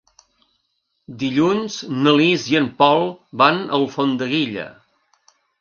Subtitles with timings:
[1.23, 3.07] Dilluns na Lis i en Pol
[3.43, 4.69] van a Alfondeguilla.